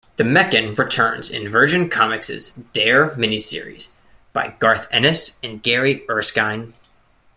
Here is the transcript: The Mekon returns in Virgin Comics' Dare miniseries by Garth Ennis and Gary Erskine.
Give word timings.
The 0.17 0.23
Mekon 0.23 0.75
returns 0.79 1.29
in 1.29 1.47
Virgin 1.47 1.87
Comics' 1.87 2.49
Dare 2.73 3.11
miniseries 3.11 3.89
by 4.33 4.55
Garth 4.57 4.87
Ennis 4.89 5.37
and 5.43 5.61
Gary 5.61 6.01
Erskine. 6.09 6.73